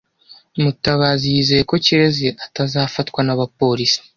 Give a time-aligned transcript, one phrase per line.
[0.61, 3.99] Mutabazi yizeye ko Kirezi atazafatwa n’abapolisi.